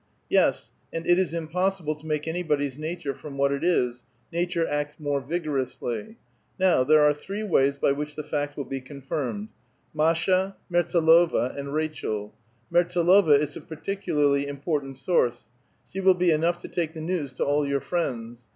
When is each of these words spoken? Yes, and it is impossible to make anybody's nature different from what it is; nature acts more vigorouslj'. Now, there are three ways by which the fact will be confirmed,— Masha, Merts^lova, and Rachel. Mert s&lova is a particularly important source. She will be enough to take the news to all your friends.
Yes, 0.31 0.71
and 0.91 1.05
it 1.05 1.19
is 1.19 1.31
impossible 1.31 1.93
to 1.93 2.07
make 2.07 2.27
anybody's 2.27 2.75
nature 2.75 3.09
different 3.09 3.19
from 3.33 3.37
what 3.37 3.51
it 3.51 3.63
is; 3.63 4.03
nature 4.33 4.67
acts 4.67 4.99
more 4.99 5.21
vigorouslj'. 5.21 6.15
Now, 6.59 6.83
there 6.83 7.03
are 7.03 7.13
three 7.13 7.43
ways 7.43 7.77
by 7.77 7.91
which 7.91 8.15
the 8.15 8.23
fact 8.23 8.57
will 8.57 8.65
be 8.65 8.81
confirmed,— 8.81 9.49
Masha, 9.93 10.55
Merts^lova, 10.71 11.55
and 11.55 11.71
Rachel. 11.75 12.33
Mert 12.71 12.87
s&lova 12.87 13.37
is 13.37 13.55
a 13.55 13.61
particularly 13.61 14.47
important 14.47 14.97
source. 14.97 15.51
She 15.93 15.99
will 15.99 16.15
be 16.15 16.31
enough 16.31 16.57
to 16.61 16.67
take 16.67 16.95
the 16.95 16.99
news 17.01 17.31
to 17.33 17.45
all 17.45 17.67
your 17.67 17.79
friends. 17.79 18.47